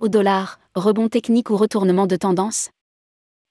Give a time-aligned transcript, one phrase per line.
[0.00, 2.70] au dollar, rebond technique ou retournement de tendance?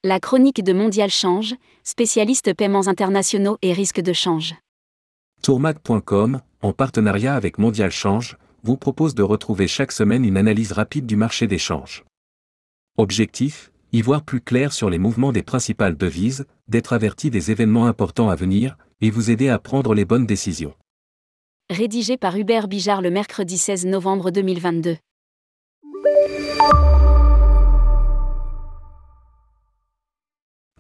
[0.03, 4.55] La chronique de Mondial Change, spécialiste paiements internationaux et risques de change.
[5.41, 11.05] Tourmac.com, en partenariat avec Mondial Change, vous propose de retrouver chaque semaine une analyse rapide
[11.05, 12.03] du marché des changes.
[12.97, 17.87] Objectif y voir plus clair sur les mouvements des principales devises, d'être averti des événements
[17.87, 20.73] importants à venir, et vous aider à prendre les bonnes décisions.
[21.69, 24.97] Rédigé par Hubert Bijard le mercredi 16 novembre 2022.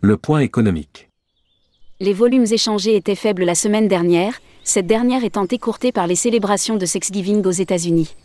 [0.01, 1.09] Le point économique.
[1.99, 6.77] Les volumes échangés étaient faibles la semaine dernière, cette dernière étant écourtée par les célébrations
[6.77, 8.15] de Thanksgiving aux États-Unis.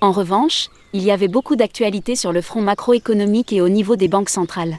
[0.00, 4.08] En revanche, il y avait beaucoup d'actualités sur le front macroéconomique et au niveau des
[4.08, 4.78] banques centrales.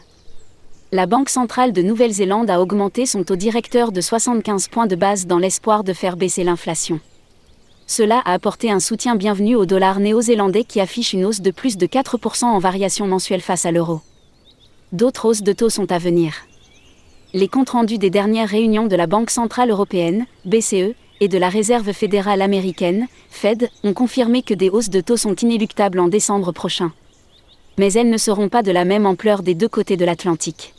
[0.92, 5.28] La Banque centrale de Nouvelle-Zélande a augmenté son taux directeur de 75 points de base
[5.28, 7.00] dans l'espoir de faire baisser l'inflation.
[7.90, 11.76] Cela a apporté un soutien bienvenu au dollar néo-zélandais qui affiche une hausse de plus
[11.76, 14.02] de 4% en variation mensuelle face à l'euro.
[14.92, 16.36] D'autres hausses de taux sont à venir.
[17.34, 21.50] Les comptes rendus des dernières réunions de la Banque centrale européenne, BCE, et de la
[21.50, 26.52] Réserve fédérale américaine, Fed, ont confirmé que des hausses de taux sont inéluctables en décembre
[26.52, 26.92] prochain.
[27.80, 30.76] Mais elles ne seront pas de la même ampleur des deux côtés de l'Atlantique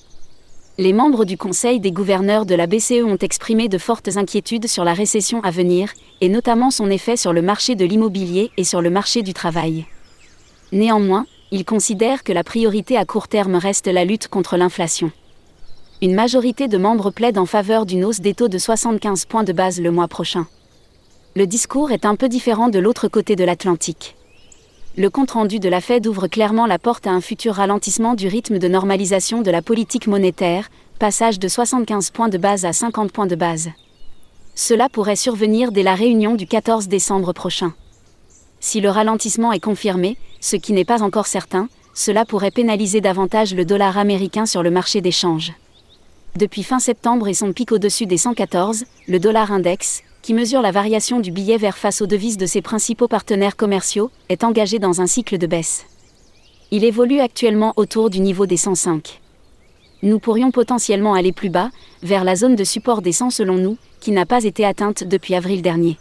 [0.79, 4.85] les membres du Conseil des gouverneurs de la BCE ont exprimé de fortes inquiétudes sur
[4.85, 8.81] la récession à venir, et notamment son effet sur le marché de l'immobilier et sur
[8.81, 9.87] le marché du travail.
[10.73, 15.11] Néanmoins, ils considèrent que la priorité à court terme reste la lutte contre l'inflation.
[16.01, 19.53] Une majorité de membres plaide en faveur d'une hausse des taux de 75 points de
[19.53, 20.47] base le mois prochain.
[21.37, 24.17] Le discours est un peu différent de l'autre côté de l'Atlantique
[24.96, 28.58] le compte-rendu de la Fed ouvre clairement la porte à un futur ralentissement du rythme
[28.58, 33.28] de normalisation de la politique monétaire, passage de 75 points de base à 50 points
[33.28, 33.70] de base.
[34.56, 37.72] Cela pourrait survenir dès la réunion du 14 décembre prochain.
[38.58, 43.55] Si le ralentissement est confirmé, ce qui n'est pas encore certain, cela pourrait pénaliser davantage
[43.55, 45.52] le dollar américain sur le marché des changes.
[46.36, 50.70] Depuis fin septembre et son pic au-dessus des 114, le dollar index, qui mesure la
[50.70, 55.01] variation du billet vert face aux devises de ses principaux partenaires commerciaux, est engagé dans
[55.01, 55.86] un cycle de baisse.
[56.70, 59.20] Il évolue actuellement autour du niveau des 105.
[60.03, 61.70] Nous pourrions potentiellement aller plus bas,
[62.03, 65.35] vers la zone de support des 100 selon nous, qui n'a pas été atteinte depuis
[65.35, 65.98] avril dernier.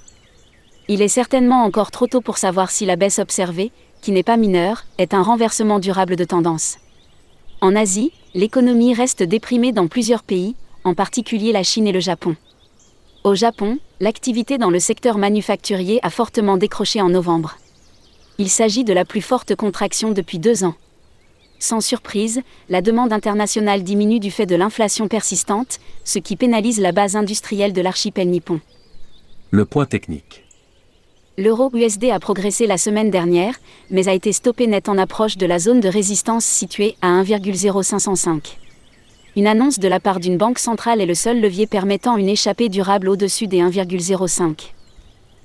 [0.88, 3.72] Il est certainement encore trop tôt pour savoir si la baisse observée,
[4.02, 6.78] qui n'est pas mineure, est un renversement durable de tendance.
[7.62, 12.36] En Asie, l'économie reste déprimée dans plusieurs pays, en particulier la Chine et le Japon.
[13.26, 17.58] Au Japon, l'activité dans le secteur manufacturier a fortement décroché en novembre.
[18.38, 20.76] Il s'agit de la plus forte contraction depuis deux ans.
[21.60, 26.94] Sans surprise, la demande internationale diminue du fait de l'inflation persistante, ce qui pénalise la
[26.94, 28.62] base industrielle de l'archipel nippon.
[29.52, 30.46] Le point technique.
[31.38, 33.56] L'euro USD a progressé la semaine dernière,
[33.92, 38.56] mais a été stoppé net en approche de la zone de résistance située à 1,0505.
[39.40, 42.68] Une annonce de la part d'une banque centrale est le seul levier permettant une échappée
[42.68, 44.74] durable au-dessus des 1,05.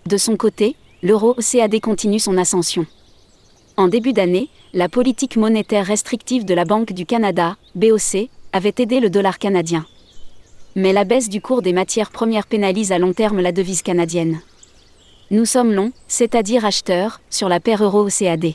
[0.07, 0.75] De son côté,
[1.05, 2.87] l'euro CAD continue son ascension.
[3.77, 8.99] En début d'année, la politique monétaire restrictive de la Banque du Canada, BOC, avait aidé
[8.99, 9.87] le dollar canadien.
[10.75, 14.41] Mais la baisse du cours des matières premières pénalise à long terme la devise canadienne.
[15.31, 18.55] Nous sommes longs, c'est-à-dire acheteurs, sur la paire euro-CAD.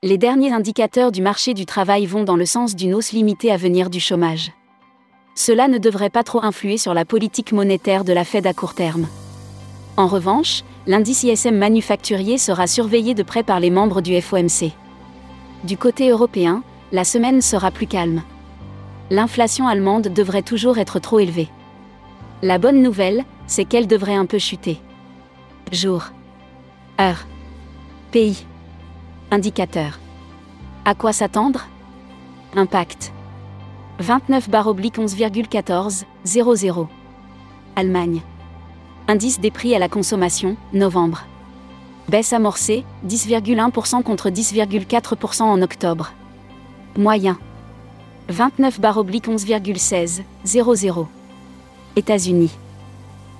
[0.04, 3.58] Les derniers indicateurs du marché du travail vont dans le sens d'une hausse limitée à
[3.58, 4.52] venir du chômage.
[5.36, 8.74] Cela ne devrait pas trop influer sur la politique monétaire de la Fed à court
[8.74, 9.08] terme.
[9.98, 14.72] En revanche, l'indice ISM manufacturier sera surveillé de près par les membres du FOMC.
[15.64, 18.24] Du côté européen, la semaine sera plus calme.
[19.12, 21.50] L'inflation allemande devrait toujours être trop élevée.
[22.42, 24.80] La bonne nouvelle, c'est qu'elle devrait un peu chuter.
[25.72, 26.06] Jour.
[27.00, 27.28] Heure.
[28.12, 28.46] Pays.
[29.30, 30.00] Indicateur.
[30.86, 31.68] À quoi s'attendre?
[32.56, 33.14] Impact.
[34.00, 36.88] 29 barre oblique 11,14, 00.
[37.76, 38.22] Allemagne.
[39.08, 41.26] Indice des prix à la consommation, novembre.
[42.10, 46.14] Baisse amorcée, 10,1% contre 10,4% en octobre.
[46.98, 47.38] Moyen.
[48.30, 51.08] 29 barre oblique 11,16, 00.
[51.96, 52.52] États-Unis.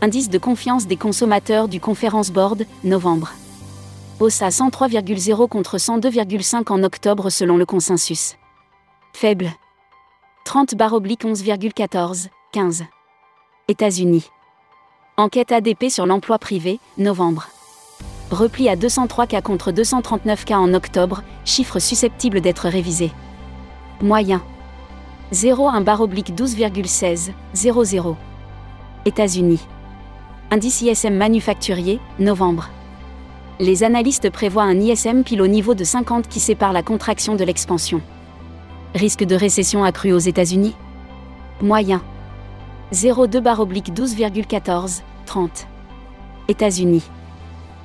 [0.02, 3.34] Indice de confiance des consommateurs du Conference Board, novembre.
[4.20, 8.36] Hausse à 103,0 contre 102,5 en octobre selon le consensus.
[9.14, 9.52] Faible.
[10.46, 12.84] 30 barre oblique 11,14, 15.
[13.68, 14.30] États-Unis.
[15.18, 17.48] Enquête ADP sur l'emploi privé, novembre.
[18.32, 23.12] Repli à 203 cas contre 239 cas en octobre, chiffre susceptible d'être révisé.
[24.02, 24.42] Moyen.
[25.34, 28.18] 0,1 barre oblique 12,16, 00.
[29.06, 29.60] États-Unis.
[30.50, 32.70] Indice ISM manufacturier, novembre.
[33.60, 37.44] Les analystes prévoient un ISM pile au niveau de 50 qui sépare la contraction de
[37.44, 38.02] l'expansion.
[38.96, 40.76] Risque de récession accru aux États-Unis
[41.62, 42.02] Moyen.
[42.94, 45.68] 0,2 barre oblique 12,14, 30.
[46.48, 47.04] États-Unis.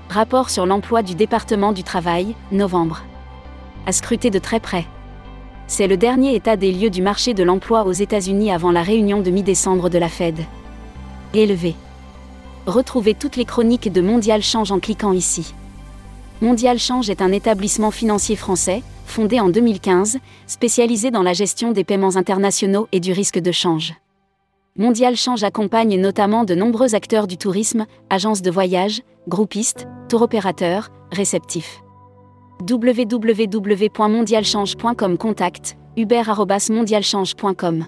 [0.08, 3.02] Rapport sur l'emploi du département du travail, novembre.
[3.86, 4.86] À scruter de très près.
[5.66, 9.20] C'est le dernier état des lieux du marché de l'emploi aux États-Unis avant la réunion
[9.20, 10.38] de mi-décembre de la Fed.
[11.34, 11.74] Élevé.
[12.66, 15.54] Retrouvez toutes les chroniques de Mondial Change en cliquant ici.
[16.40, 21.84] Mondial Change est un établissement financier français, fondé en 2015, spécialisé dans la gestion des
[21.84, 23.94] paiements internationaux et du risque de change.
[24.78, 30.90] Mondial Change accompagne notamment de nombreux acteurs du tourisme, agences de voyage, groupistes, tour opérateurs,
[31.10, 31.80] réceptifs.
[32.68, 37.86] www.mondialchange.com Contact, uber.mondialchange.com